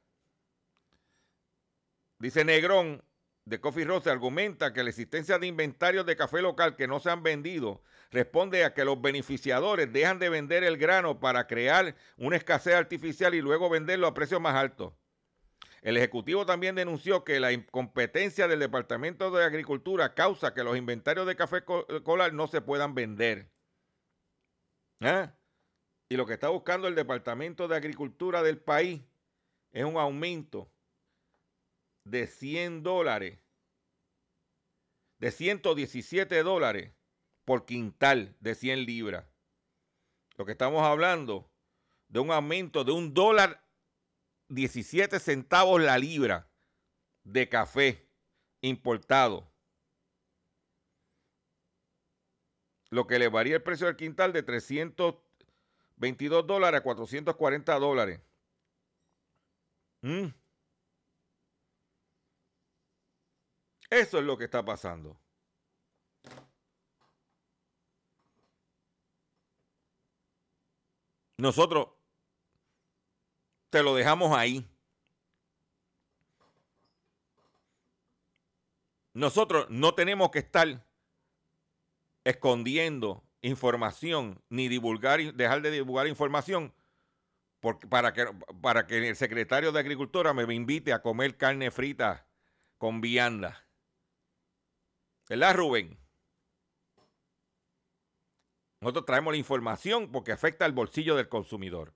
[2.20, 3.02] Dice Negrón
[3.50, 7.10] de Coffee Rose argumenta que la existencia de inventarios de café local que no se
[7.10, 7.82] han vendido
[8.12, 13.34] responde a que los beneficiadores dejan de vender el grano para crear una escasez artificial
[13.34, 14.92] y luego venderlo a precios más altos.
[15.82, 21.26] El Ejecutivo también denunció que la incompetencia del Departamento de Agricultura causa que los inventarios
[21.26, 23.50] de café colar no se puedan vender.
[25.00, 25.34] ¿Ah?
[26.08, 29.02] Y lo que está buscando el Departamento de Agricultura del país
[29.72, 30.70] es un aumento
[32.10, 33.38] de 100 dólares,
[35.18, 36.92] de 117 dólares
[37.44, 39.26] por quintal de 100 libras.
[40.36, 41.50] Lo que estamos hablando
[42.08, 43.64] de un aumento de un dólar
[44.48, 46.50] 17 centavos la libra
[47.22, 48.08] de café
[48.60, 49.52] importado.
[52.88, 58.20] Lo que elevaría el precio del quintal de 322 dólares a 440 dólares.
[60.02, 60.39] Mm.
[63.90, 65.18] Eso es lo que está pasando.
[71.36, 71.88] Nosotros
[73.70, 74.64] te lo dejamos ahí.
[79.14, 80.86] Nosotros no tenemos que estar
[82.24, 86.74] escondiendo información ni divulgar dejar de divulgar información
[87.88, 88.26] para, que,
[88.60, 92.26] para que el secretario de Agricultura me invite a comer carne frita
[92.78, 93.66] con vianda.
[95.30, 95.96] ¿Verdad, Rubén?
[98.80, 101.94] Nosotros traemos la información porque afecta al bolsillo del consumidor.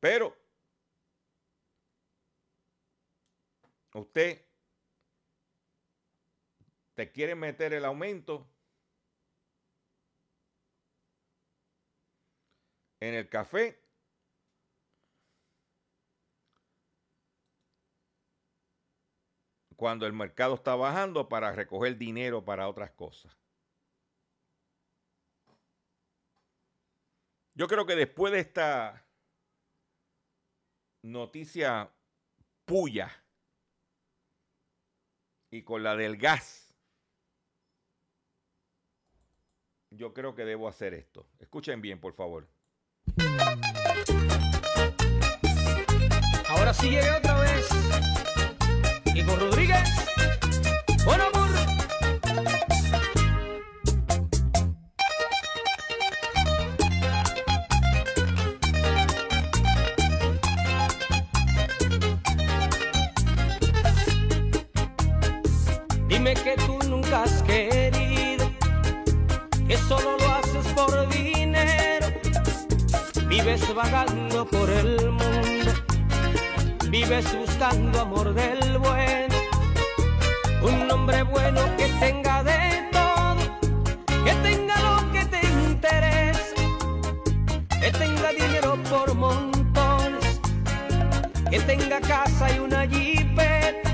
[0.00, 0.36] Pero
[3.94, 4.44] usted
[6.92, 8.46] te quiere meter el aumento
[13.00, 13.82] en el café
[19.80, 23.34] cuando el mercado está bajando para recoger dinero para otras cosas.
[27.54, 29.06] Yo creo que después de esta
[31.00, 31.90] noticia
[32.66, 33.10] puya
[35.50, 36.74] y con la del gas,
[39.88, 41.26] yo creo que debo hacer esto.
[41.38, 42.46] Escuchen bien, por favor.
[46.50, 48.59] Ahora llegué otra vez
[49.26, 49.88] Rodríguez,
[51.04, 51.50] con amor.
[66.08, 68.50] Dime que tú nunca has querido,
[69.68, 72.06] que solo lo haces por dinero.
[73.28, 75.72] Vives vagando por el mundo,
[76.88, 79.09] vives buscando amor del bueno.
[80.62, 83.36] Un hombre bueno que tenga de todo,
[84.24, 86.54] que tenga lo que te interesa,
[87.80, 90.40] que tenga dinero por montones,
[91.50, 93.90] que tenga casa y una jipeta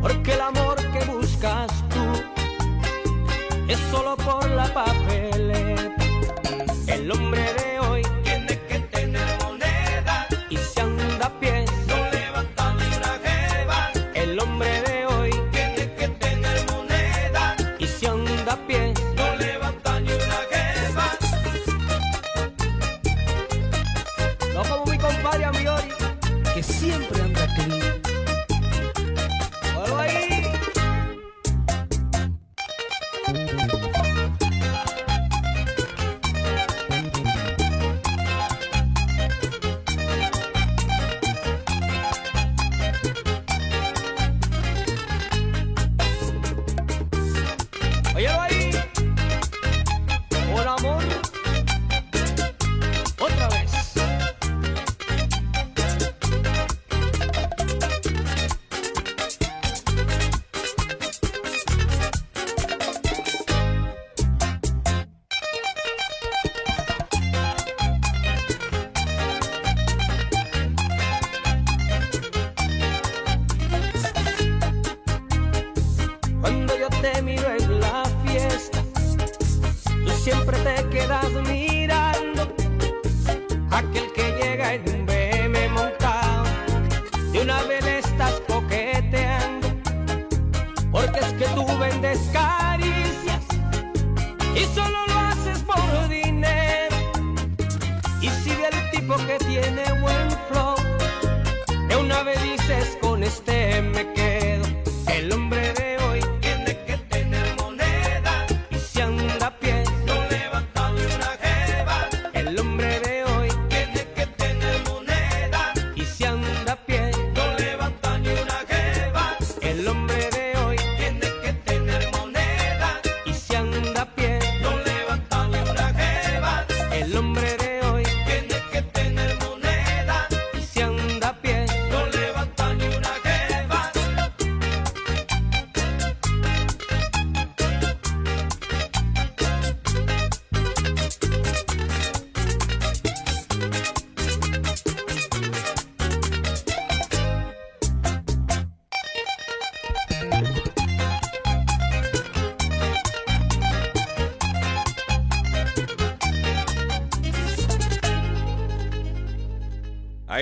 [0.00, 2.04] porque el amor que buscas tú
[3.68, 6.04] es solo por la papeleta.
[6.86, 7.57] El hombre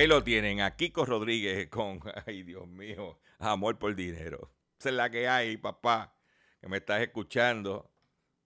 [0.07, 4.53] Lo tienen, a Kiko Rodríguez con, ay Dios mío, amor por dinero.
[4.79, 6.15] Esa es la que hay, papá,
[6.61, 7.91] que me estás escuchando.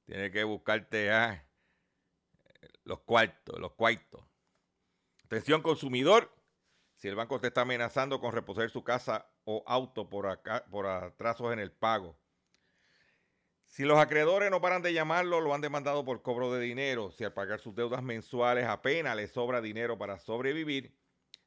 [0.05, 1.45] Tienes que buscarte ah,
[2.83, 4.25] los cuartos, los cuartos.
[5.25, 6.33] Atención consumidor,
[6.95, 10.87] si el banco te está amenazando con reposer su casa o auto por, acá, por
[10.87, 12.17] atrasos en el pago.
[13.67, 17.11] Si los acreedores no paran de llamarlo, lo han demandado por cobro de dinero.
[17.11, 20.99] Si al pagar sus deudas mensuales apenas le sobra dinero para sobrevivir,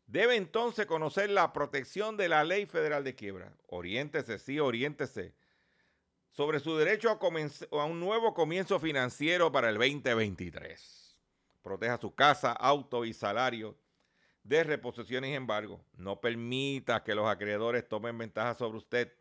[0.06, 3.52] debe entonces conocer la protección de la ley federal de quiebra.
[3.68, 5.34] Oriéntese, sí, oriéntese
[6.30, 11.16] sobre su derecho a, a un nuevo comienzo financiero para el 2023.
[11.62, 13.78] Proteja su casa, auto y salario
[14.42, 15.84] de reposición y embargo.
[15.96, 19.12] No permita que los acreedores tomen ventaja sobre usted.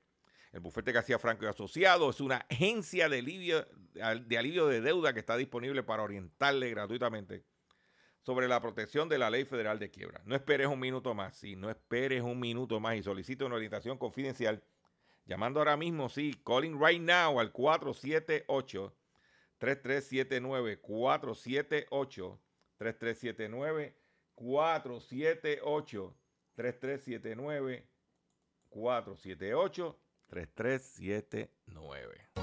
[0.51, 5.13] El bufete García Franco y Asociado es una agencia de alivio, de alivio de deuda
[5.13, 7.43] que está disponible para orientarle gratuitamente
[8.23, 10.21] sobre la protección de la ley federal de quiebra.
[10.25, 13.97] No esperes un minuto más, sí, no esperes un minuto más y solicite una orientación
[13.97, 14.63] confidencial
[15.25, 18.93] llamando ahora mismo, sí, calling right now al 478
[19.57, 22.39] 3379 478
[22.77, 23.95] 3379
[24.35, 26.15] 478
[26.55, 27.87] 3379
[28.69, 32.42] 478 3379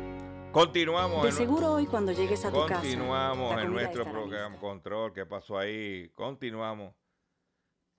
[0.51, 1.23] Continuamos.
[1.23, 2.81] De seguro hoy cuando llegues a tu casa.
[2.81, 4.59] Continuamos en nuestro programa lista.
[4.59, 5.13] Control.
[5.13, 6.09] ¿Qué pasó ahí?
[6.13, 6.93] Continuamos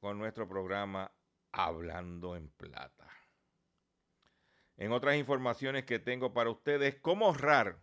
[0.00, 1.11] con nuestro programa
[1.50, 3.09] Hablando en Plata.
[4.76, 7.82] En otras informaciones que tengo para ustedes, cómo ahorrar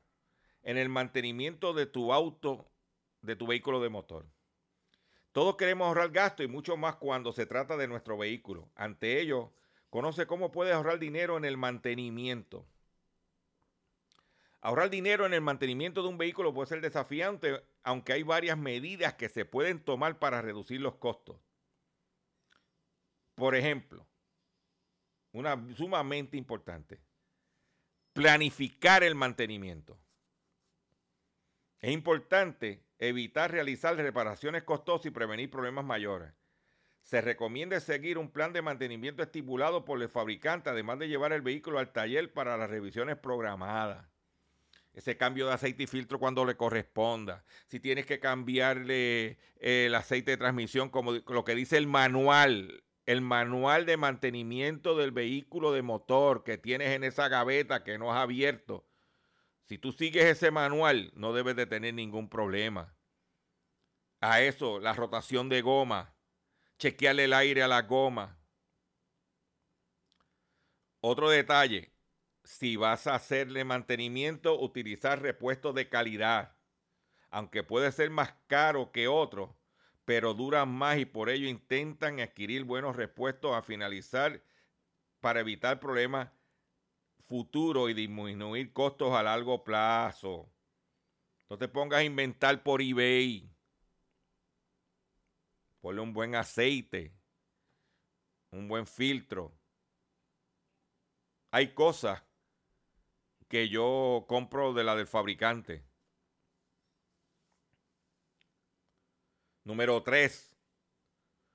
[0.62, 2.70] en el mantenimiento de tu auto,
[3.22, 4.28] de tu vehículo de motor.
[5.32, 8.70] Todos queremos ahorrar gasto y mucho más cuando se trata de nuestro vehículo.
[8.76, 9.52] Ante ello,
[9.90, 12.68] conoce cómo puedes ahorrar dinero en el mantenimiento.
[14.62, 19.14] Ahorrar dinero en el mantenimiento de un vehículo puede ser desafiante, aunque hay varias medidas
[19.14, 21.38] que se pueden tomar para reducir los costos.
[23.36, 24.06] Por ejemplo,
[25.32, 27.00] una sumamente importante,
[28.12, 29.98] planificar el mantenimiento.
[31.80, 36.34] Es importante evitar realizar reparaciones costosas y prevenir problemas mayores.
[37.02, 41.42] Se recomienda seguir un plan de mantenimiento estipulado por el fabricante, además de llevar el
[41.42, 44.06] vehículo al taller para las revisiones programadas
[45.00, 47.46] ese cambio de aceite y filtro cuando le corresponda.
[47.68, 53.22] Si tienes que cambiarle el aceite de transmisión, como lo que dice el manual, el
[53.22, 58.20] manual de mantenimiento del vehículo de motor que tienes en esa gaveta que no has
[58.20, 58.86] abierto.
[59.64, 62.94] Si tú sigues ese manual, no debes de tener ningún problema.
[64.20, 66.14] A eso, la rotación de goma,
[66.78, 68.38] chequearle el aire a la goma.
[71.00, 71.94] Otro detalle,
[72.44, 76.56] si vas a hacerle mantenimiento, utilizar repuestos de calidad.
[77.30, 79.52] Aunque puede ser más caro que otros,
[80.06, 84.44] pero duran más y por ello intentan adquirir buenos repuestos a finalizar
[85.20, 86.30] para evitar problemas
[87.28, 90.52] futuros y disminuir costos a largo plazo.
[91.50, 93.48] No te pongas a inventar por eBay.
[95.82, 97.14] Ponle un buen aceite,
[98.52, 99.56] un buen filtro.
[101.52, 102.22] Hay cosas
[103.50, 105.84] que yo compro de la del fabricante.
[109.66, 110.56] Número 3.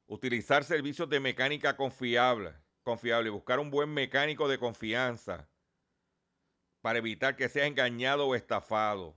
[0.06, 2.54] Utilizar servicios de mecánica confiable.
[2.82, 3.30] Confiable.
[3.30, 5.48] Buscar un buen mecánico de confianza
[6.82, 9.16] para evitar que sea engañado o estafado.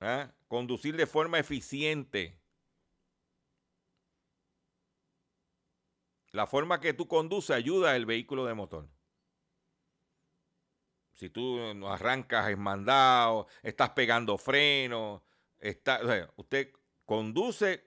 [0.00, 0.34] ¿Ah?
[0.48, 2.38] Conducir de forma eficiente.
[6.32, 8.95] La forma que tú conduces ayuda al vehículo de motor.
[11.16, 11.58] Si tú
[11.88, 15.22] arrancas esmandado, estás pegando frenos,
[15.58, 16.00] está,
[16.36, 16.72] usted
[17.06, 17.84] conduce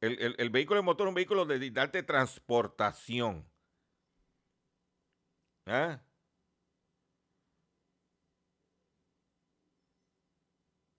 [0.00, 3.46] el, el- vehículo de motor, un vehículo de darte transportación.
[5.66, 6.00] ¿Ah?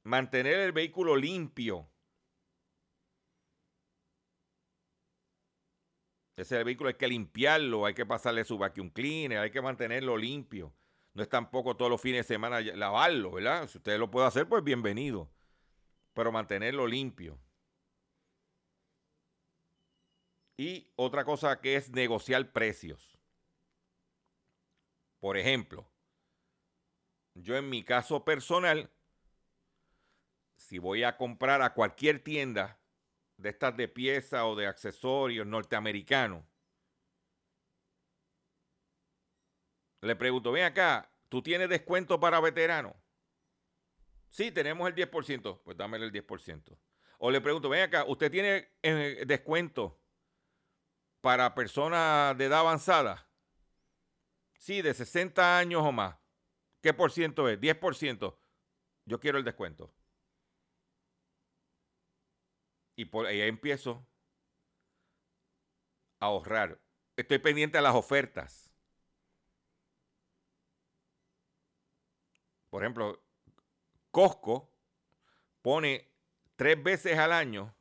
[0.03, 1.89] Mantener el vehículo limpio.
[6.35, 10.73] Ese vehículo hay que limpiarlo, hay que pasarle su vacuum cleaner, hay que mantenerlo limpio.
[11.13, 13.67] No es tampoco todos los fines de semana lavarlo, ¿verdad?
[13.67, 15.29] Si usted lo puede hacer, pues bienvenido.
[16.13, 17.39] Pero mantenerlo limpio.
[20.57, 23.17] Y otra cosa que es negociar precios.
[25.19, 25.89] Por ejemplo,
[27.33, 28.91] yo en mi caso personal,
[30.55, 32.79] si voy a comprar a cualquier tienda
[33.37, 36.43] de estas de piezas o de accesorios norteamericanos,
[40.01, 42.95] le pregunto, ven acá, ¿tú tienes descuento para veteranos?
[44.29, 46.77] Sí, tenemos el 10%, pues dámele el 10%.
[47.17, 49.99] O le pregunto, ven acá, ¿usted tiene eh, descuento
[51.21, 53.27] para personas de edad avanzada?
[54.57, 56.17] Sí, de 60 años o más.
[56.81, 57.59] ¿Qué por ciento es?
[57.59, 58.37] 10%.
[59.05, 59.93] Yo quiero el descuento.
[62.95, 64.05] Y por ahí empiezo
[66.19, 66.79] a ahorrar.
[67.15, 68.68] Estoy pendiente a las ofertas.
[72.79, 73.21] Por ejemplo,
[74.09, 74.71] Costco
[75.61, 76.13] pone
[76.55, 77.75] tres veces al año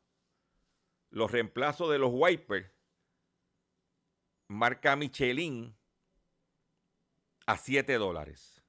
[1.10, 2.68] los reemplazos de los wipers
[4.48, 5.72] marca Michelin
[7.46, 8.60] a 7 dólares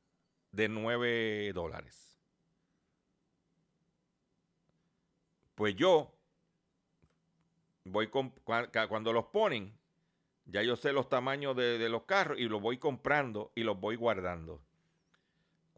[0.51, 2.21] de 9 dólares.
[5.55, 6.15] Pues yo
[7.85, 9.75] voy cuando los ponen,
[10.45, 13.95] ya yo sé los tamaños de los carros y los voy comprando y los voy
[13.95, 14.61] guardando.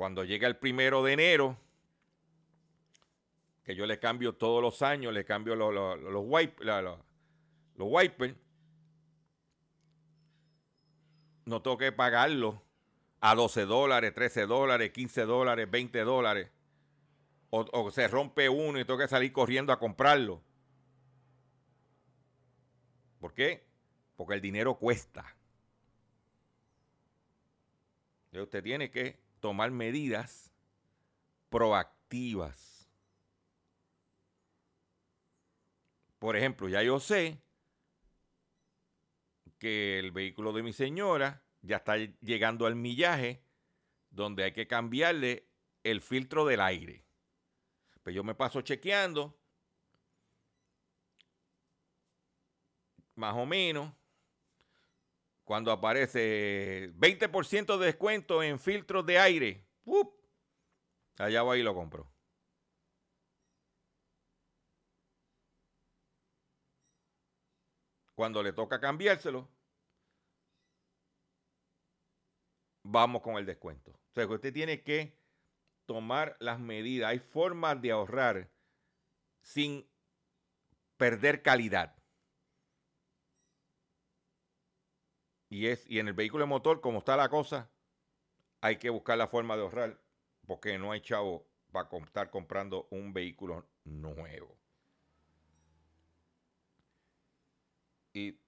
[0.01, 1.59] Cuando llega el primero de enero,
[3.63, 6.11] que yo le cambio todos los años, le cambio los, los, los,
[7.75, 8.35] los wipers,
[11.45, 12.63] no tengo que pagarlo
[13.19, 16.49] a 12 dólares, 13 dólares, 15 dólares, 20 dólares.
[17.51, 20.41] O, se rompe uno y tengo que salir corriendo a comprarlo.
[23.19, 23.67] ¿Por qué?
[24.15, 25.35] Porque el dinero cuesta.
[28.31, 30.53] Y usted tiene que tomar medidas
[31.49, 32.89] proactivas.
[36.19, 37.41] Por ejemplo, ya yo sé
[39.57, 43.43] que el vehículo de mi señora ya está llegando al millaje
[44.09, 45.47] donde hay que cambiarle
[45.83, 47.03] el filtro del aire.
[48.03, 49.39] Pues yo me paso chequeando,
[53.15, 53.91] más o menos,
[55.51, 59.67] cuando aparece 20% de descuento en filtros de aire,
[61.17, 62.09] allá voy y lo compro.
[68.15, 69.49] Cuando le toca cambiárselo,
[72.83, 73.91] vamos con el descuento.
[73.91, 75.19] O sea, que usted tiene que
[75.85, 77.09] tomar las medidas.
[77.09, 78.49] Hay formas de ahorrar
[79.41, 79.85] sin
[80.95, 82.00] perder calidad.
[85.51, 87.69] Y, es, y en el vehículo de motor, como está la cosa,
[88.61, 89.99] hay que buscar la forma de ahorrar
[90.47, 94.55] porque no hay chavo para estar comprando un vehículo nuevo.
[98.13, 98.39] Y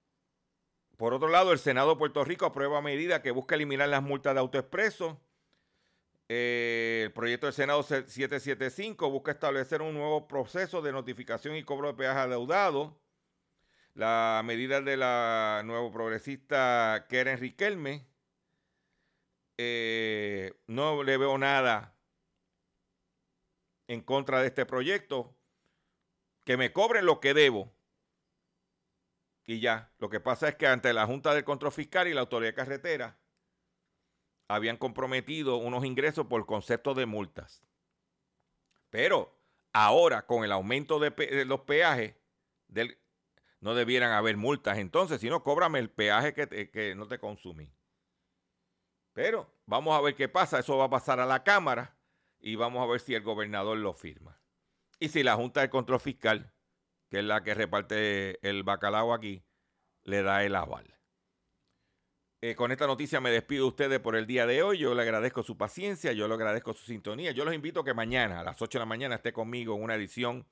[0.96, 4.34] por otro lado, el Senado de Puerto Rico aprueba medida que busca eliminar las multas
[4.34, 5.20] de autoexpreso.
[6.30, 11.90] Eh, el proyecto del Senado 775 busca establecer un nuevo proceso de notificación y cobro
[11.90, 12.98] de peaje adeudado.
[13.94, 18.06] La medida de la nuevo progresista Keren Riquelme.
[19.58, 21.96] Eh, no le veo nada
[23.88, 25.36] en contra de este proyecto.
[26.44, 27.72] Que me cobren lo que debo
[29.46, 29.92] y ya.
[30.00, 32.56] Lo que pasa es que ante la Junta del Control Fiscal y la Autoridad de
[32.56, 33.18] Carretera
[34.48, 37.64] habían comprometido unos ingresos por concepto de multas.
[38.90, 39.36] Pero
[39.72, 42.16] ahora, con el aumento de, los peajes,
[42.68, 42.98] del,
[43.64, 47.74] no debieran haber multas entonces, sino cóbrame el peaje que, que no te consumí.
[49.14, 50.60] Pero vamos a ver qué pasa.
[50.60, 51.98] Eso va a pasar a la Cámara
[52.40, 54.40] y vamos a ver si el gobernador lo firma.
[55.00, 56.54] Y si la Junta del Control Fiscal
[57.14, 59.44] que es la que reparte el bacalao aquí,
[60.04, 60.98] le da el aval.
[62.42, 64.80] Eh, con esta noticia me despido de ustedes por el día de hoy.
[64.80, 67.30] Yo le agradezco su paciencia, yo le agradezco su sintonía.
[67.30, 69.84] Yo los invito a que mañana a las 8 de la mañana esté conmigo en
[69.84, 70.48] una edición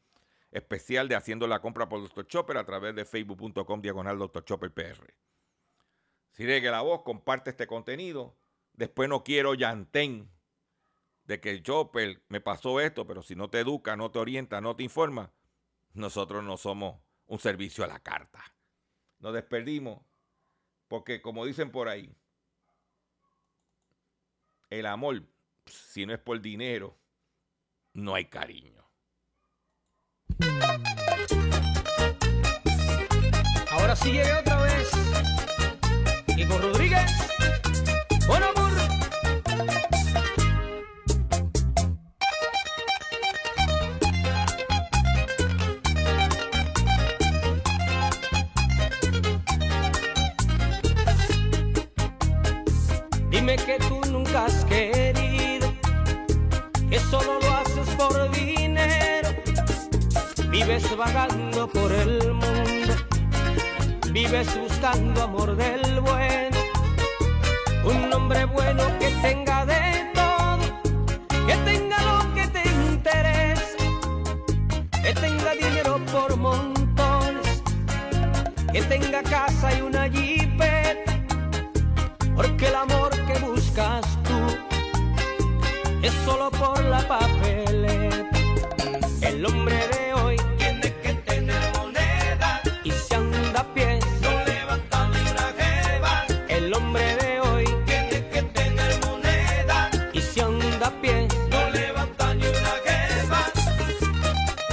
[0.52, 2.28] especial de Haciendo la Compra por Dr.
[2.28, 4.44] Chopper a través de facebook.com diagonal Dr.
[4.44, 5.14] Chopper PR.
[6.32, 8.38] Si que la voz, comparte este contenido.
[8.74, 10.32] Después no quiero llantén
[11.26, 14.76] de que Chopper me pasó esto, pero si no te educa, no te orienta, no
[14.76, 15.32] te informa,
[15.94, 18.44] nosotros no somos un servicio a la carta.
[19.20, 20.02] Nos desperdimos
[20.88, 22.14] porque, como dicen por ahí,
[24.70, 25.24] el amor,
[25.66, 26.98] si no es por dinero,
[27.94, 28.91] no hay cariño.
[33.72, 34.90] Ahora sí llegué otra vez.
[36.28, 37.12] Y con Rodríguez.
[38.28, 38.48] Bueno,
[53.58, 55.74] que tú nunca has querido,
[56.90, 59.21] que solo lo haces por dinero.
[60.52, 62.94] Vives vagando por el mundo,
[64.12, 66.58] vives buscando amor del bueno.
[67.86, 70.60] Un hombre bueno que tenga de todo,
[71.48, 73.78] que tenga lo que te interesa,
[75.02, 77.64] que tenga dinero por montones,
[78.74, 81.14] que tenga casa y una jipeta,
[82.36, 83.12] porque el amor
[84.24, 84.38] tú
[86.02, 87.30] es solo por la paz